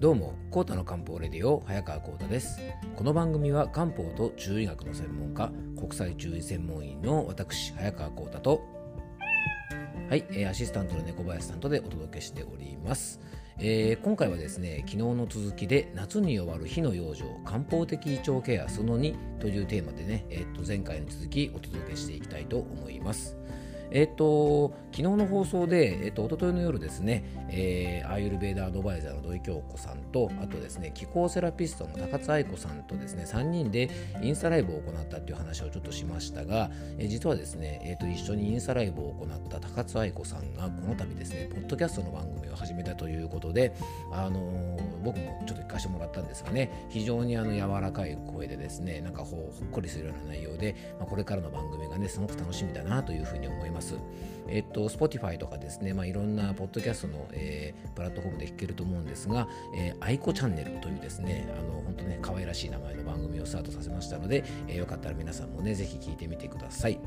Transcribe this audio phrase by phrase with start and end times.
[0.00, 2.60] どうも、コータの漢方レディオ早川コータです。
[2.94, 8.62] この番組は漢方と中医学の専門家、国際中医専門医の私早川コータと、
[10.08, 13.18] はい、えーアシスタントの猫林さんとでお届けしております。
[13.58, 23.36] えー今回はですね、昨日の続きで夏に終わる火の養生漢方的胃腸ケアその2というテーマでね、えーっと前回に続きお届けしていきたいと思います。
[23.90, 33.90] えっと、昨日の放送で、えっと、一昨日の夜ですね、えーアーユルベーダアドバイザーの土井京子さんと、あとですね、気候セラピストの高津愛子さんとですね、3人で
[34.22, 43.72] インスタライブを行ったっていう話をちょっとしましたが、えー実はですね、えっと、一緒にインスタライブを行った高津愛子さんが、この度ですね、ポッドキャストの番組始めたということで、
[44.12, 53.94] あの僕もちょっと聞かせてもらったんですがね、非常にあの柔らかい声でですね、なんかほほっこりするような内容で、まあ、これからの番組がね、すごく楽しみだなというふうに思います。
[54.48, 66.98] えっと、Spotify とかですね、まあ、いろんなポッドキャストの、えープラットフォームで聞けると思うんですが、えー、愛子チャンネルというですね、あの本当ね、可愛らしい名前の番組をスタートさせましたので、えーよかったら皆さんもね、ぜひ聞いてみてください。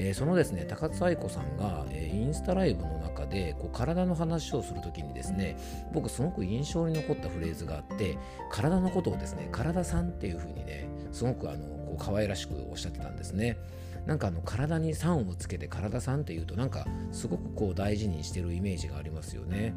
[0.00, 5.56] えーそのですね、高津愛子さんが、えーインスタライブの中でこう体の話をするときにですね、
[5.92, 8.16] 僕すごく印象に残ったフレーズがあって、
[8.50, 13.58] 体のことをですね、体さんっていうふうにね、すごくあのこう可愛らしくおっしゃってたんですね。
[14.06, 19.74] なんかあの体に酸をつけて体さんっていうとなんかすごくこう大事にしてるイメージがありますよね。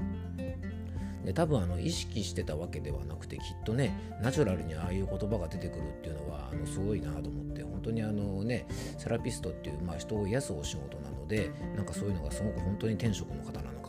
[1.26, 8.66] で多分あの意識してたわけではなくてきっとねナチュラルにああいう言葉が出てくるっていうのはあのすごいなと思って本当にあのね
[8.98, 13.81] セラピストっていう、まあ、人を癒すお仕事なのでなんかそういうのがすごく本当に天職の方なの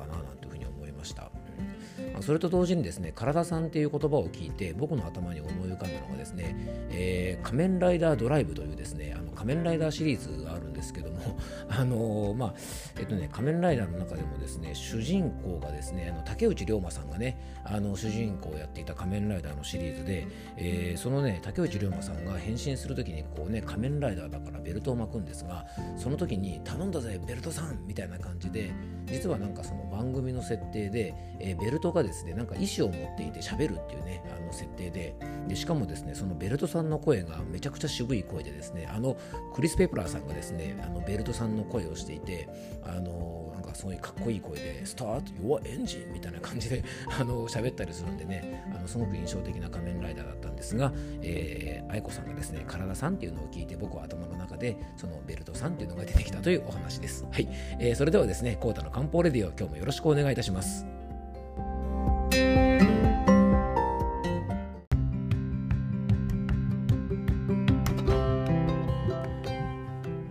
[2.23, 6.57] それと同時にですね、体さんっていう言葉を聞いて、僕の頭に思い浮かんだのがですね、
[6.91, 11.19] えー仮面ライダードライブというですね、あの仮面ライダーシリーズがあるんですけども、
[11.69, 12.55] あのーまあ、
[12.99, 25.67] えっとね、仮面ライダーの中でもですね、主人公がですね、あの竹内涼真さんがね、あの主人公をやっていた仮面ライダーのシリーズで、えーそのね、竹内涼真さんが変身するときに、こうね、仮面ライダーだからベルトを巻くんですが、
[25.97, 28.71] その時に、頼んだぜ、ベルトさんみたいな感じで、
[29.07, 35.15] 実はなんかその番組の設定で、えーベルトがですねでなんか意思を持っていて喋るっていうねあの設定で
[35.49, 39.17] でしかもですねそのベルトさんの声がめちゃくちゃ渋い声でですねあの
[39.55, 42.49] クリス・ペプラーさんがですねあのベルトさんの声をしていて
[42.85, 46.85] あのなんかすごいかっこいい声で「スタート Your Engine」みたいな感じで
[47.19, 50.93] あの喋ったりするんでねあのすごく印象的な仮面ライダーだったんですが、
[51.23, 57.27] えー愛子さんがですね体さんっていうのを聞いて僕は頭の中でそのベルトさんっていうのが出てきたというお話です。
[57.31, 57.49] はい、
[57.79, 61.02] えーそれではですねコータの漢方レディオ今日もよろしくお願いいたします。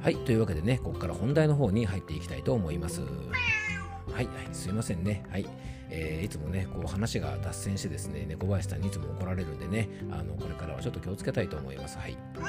[0.02, 3.02] はい、というわけでね、ここから本題の方に入っていきたいと思います。
[3.02, 5.24] はい、はい、すいませんね。
[5.30, 5.46] はい。
[5.92, 12.00] えーいつもね、こう話が脱線してですね、猫林さんにいつも怒られるんでね、あの、これからはちょっと気をつけたいと思います。
[12.00, 12.14] はい。
[12.14, 12.42] うん、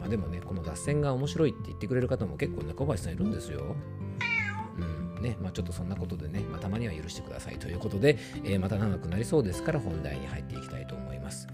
[0.00, 3.76] まあでもね、この脱線が面白いって言ってくれる方も結構猫林さんいるんですよ。
[5.20, 7.58] ねまあ、ちょっとそんなことでね、まあ、たまには許してください。
[7.58, 11.48] ということで、えーまた長くなりそうですから本題に入っていきたいと思います。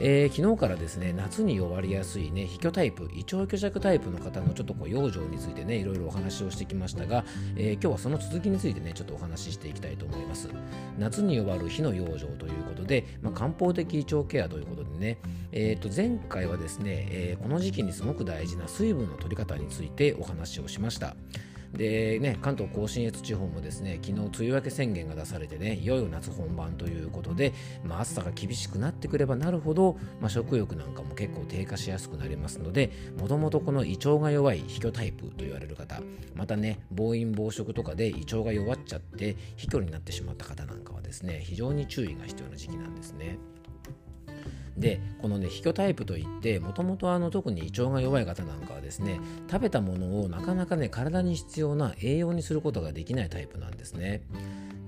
[0.00, 7.24] えー昨日からですね夏に弱りやすいね非虚タイプ胃腸虚弱タイプの方のちょっとこう養生についてねいろいろお話をしてきましたが、
[7.56, 10.48] えー今日はその続きについてねちょっとお話ししていきたいと思います。
[10.98, 15.18] 夏に弱る火の養生ということで、まあ、漢方的胃腸ケアということでね、
[15.52, 21.16] えー、と前回はですね、えーこの時期にすごく大事な水分の取り方についてお話をしました。
[21.76, 27.52] でね、関東甲信越地方もですね昨日梅雨明け宣言が出されてねいよいよ夏本番ということで、
[27.84, 36.00] まあ、暑さが厳しくなってくればなるほど、まあ、食欲なんかも結構低下しやすくなりますのでもともとこの胃腸が弱い非虚タイプと言われる方
[36.34, 43.38] またね暴飲暴食とかで胃腸が弱っちゃって非虚になってしまった方なんかはですね非常に注意が必要な時期なんですね。
[44.76, 49.20] でこのね非虚タイプといってもともと特に胃腸が弱い方なんかはですね
[49.50, 54.22] 食べたものをなかなかね体に必要な栄養にすることができないタイプなんですね。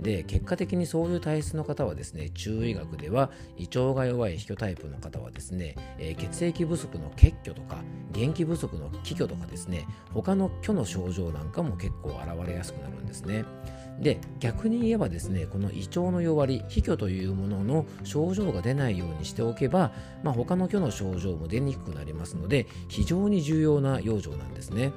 [0.01, 13.45] で結果的にそういう体質の方はですね中医学では胃腸が弱い非虚タイプの方はですね、えー血液不足の血虚とか元気不足の気虚とかですね他の虚の症状なんかも結構現れやすくなるんですね。
[14.01, 19.93] で逆に言えばですねこの胃腸の弱り非虚というものの症状が出ないようにしておけば、
[20.23, 24.93] まあ、他の虚の症状も出にくくなりますので非常に重要な養生なんですね。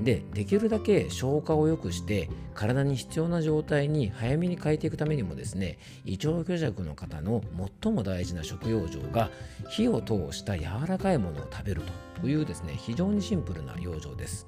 [0.00, 7.42] でできるだけ消化を良くして体に必要な状態に早めに変えていくためにもですね胃腸虚弱の方の
[7.82, 9.30] 最も大事な食用生が
[9.68, 11.82] 火を通した柔らかいものを食べる
[12.20, 14.46] というですね非常にシンプルな養生です。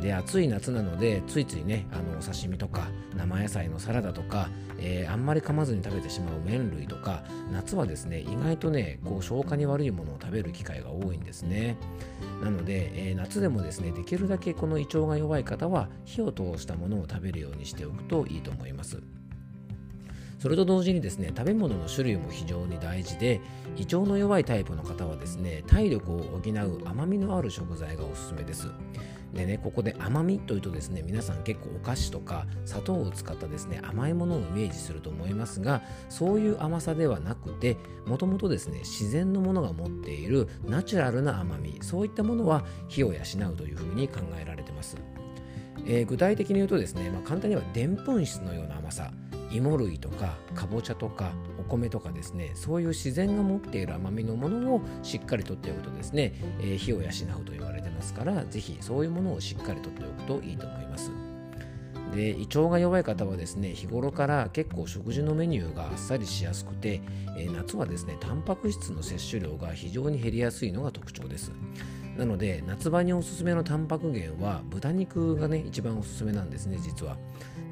[0.00, 11.76] で暑い夏なのでついついねあのお刺身とか生野菜のサラダとか、えー、あんまり噛まずに食べてしまう麺類とか夏はですね意外とねこう消化に悪いものを食べる機会が多いんですね。
[12.42, 19.00] なので、えー、夏でもですねできるだけこの胃腸が弱い方は火を通したものを食べるようにしておくといいと思います。
[20.38, 23.40] それと同時にですね食べ物の種類も非常に大事で
[23.76, 28.68] 胃腸の弱いタイプの方はですね体力を補う甘みのある食材がおすすめです。
[29.36, 43.20] でねここで甘みというとですね皆さん結構お菓子とか砂糖を使ったですね甘いものをイメージすると思いますがそういう甘さではなくてもともとですね自然のものが持っているナチュラルな甘みそういったものは火を養
[43.52, 44.96] うというふうに考えられてます、
[45.86, 49.10] えー、具体的に言うとですね、まあ、簡単にはでんぷん質のような甘さ。
[49.50, 61.10] 芋類とかかぼちゃとかお米とかですねそういう自然が持っている甘みのものをしっかりとっておくとですね、えー、火を養うと言われてますから是非そういうものをしっかりとっておくといいと思います。
[62.14, 67.02] で胃腸が弱い方はですね日頃から結構食事のメニューがあっさりしやすくて、
[67.36, 71.52] えー、夏はですねタンパク質の摂取量が非常に減りやすいのが特徴です。
[72.16, 77.16] なので夏場におすすめのタンパク源は豚肉がね一番おすすめなんですね実は。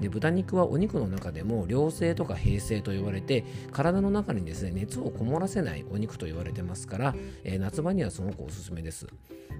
[0.01, 7.15] で豚肉はお肉の中でも良性とか平性と言われて体の中にですね熱をこもらせないお肉と言われてますから、
[7.45, 9.07] えー、夏場にはすごくおすすめです。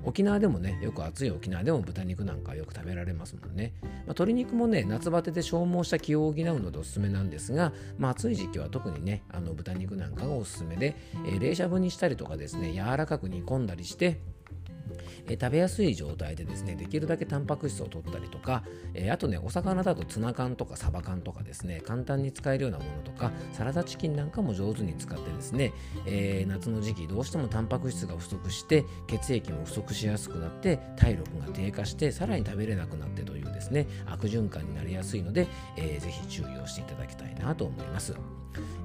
[0.05, 10.97] 沖縄でもねよく暑い沖縄でも豚肉なんかよく食べられますもんね、まあ、鶏肉もね夏バテで消耗した気を補うのでおすすめなんですが、まあ、暑い時期は特にねあの豚肉なんかがおすすめで、
[11.27, 14.21] えー、冷しゃぶにしたりとかですね柔らかく煮込んだりして
[15.29, 18.65] え食べやすい状態でですねできるだけタンパク質を取ったりとか、
[18.95, 25.73] えあとねお魚だとツナ缶とかサバ缶とかですね簡単に使えるようなものとかサラダチキンなんかも上手に使ってですね、
[26.07, 35.47] えー、夏の時期どうしてもタンパク質が不足して血液も不足しやすくなって体力が低下してさらに食べれなくなってというですね悪循環になりやすいので、
[35.77, 38.15] えー、ぜひ注意をしていただきたいなと思います。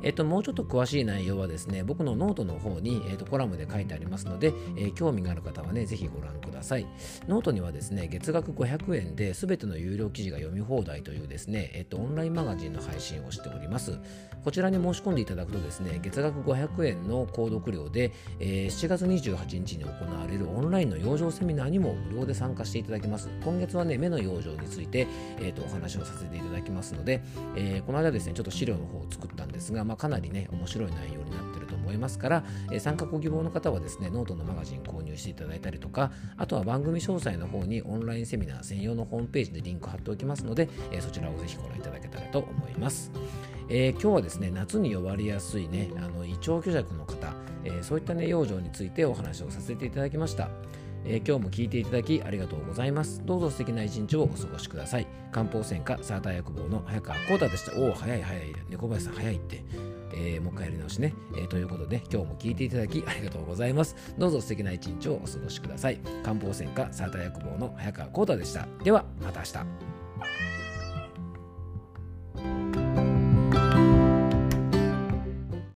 [0.01, 6.87] えっと、もうちょっと詳しい内容はですね、僕のノートの方に、えっと、コラムで書いてありますので、えー、興味がある方はね、ぜひご覧ください。
[7.27, 13.99] ノートにはですね、月額500円で全ての有料記事が読み放題というですね、えっと、オンラインマガジンの配信をしております。
[14.43, 23.29] こちらに申し込んでいただくとですね、月額500円の購読料で、えー、7月28日に行われるオンラインの養生セミナーにも無料で参加していただけます。
[23.43, 25.07] 今月はね、目の養生について、
[25.39, 27.21] えー、とお話をさせていただきますので、
[27.57, 43.11] えー、この間ですね、ちょっと資料の方を作ったんですが、まあ、かなりね、面白い内容になってると思いますから、えー、参加ご希望の方はですね、ノートのマガジン購入していただいたりとか、あとは番組詳細の方にオンラインセミナー専用のホームページでリンク貼っておきますので、えー、そちらをぜひご覧いただけたらと思います。
[43.67, 47.33] えー、今日はですね夏に弱りやすいねあの胃腸虚弱の方、
[47.63, 50.49] えー、そういったね養生についてお話をさせていただきました。
[51.09, 53.21] えー、今日も聞いていただきありがとうございます。
[53.25, 55.07] どうぞ素敵な一日をお過ごしください。
[55.31, 57.77] 漢方専科サーター薬房の早川浩太でした。
[57.77, 58.55] おお、早い早い。
[58.69, 59.63] 猫林さん早いって。
[60.11, 63.95] えー、もう一回やり直しね、えー、ということで今日も聞いていただきありがとうございます。
[64.17, 65.99] どうぞ素敵な一日をお過ごしください。
[66.23, 68.67] 漢方専科サーター薬房の早川浩太でした。
[68.83, 69.98] ではまた明日。